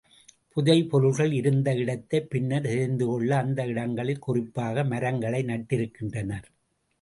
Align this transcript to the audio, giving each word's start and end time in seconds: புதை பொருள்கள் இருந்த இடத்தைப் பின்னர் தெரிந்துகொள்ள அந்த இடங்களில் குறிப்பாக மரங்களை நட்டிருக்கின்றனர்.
புதை 0.49 0.83
பொருள்கள் 0.83 1.31
இருந்த 1.31 1.75
இடத்தைப் 1.75 2.29
பின்னர் 2.29 2.61
தெரிந்துகொள்ள 2.61 3.37
அந்த 3.37 3.65
இடங்களில் 3.65 4.19
குறிப்பாக 4.19 4.83
மரங்களை 4.83 5.43
நட்டிருக்கின்றனர். 5.43 6.47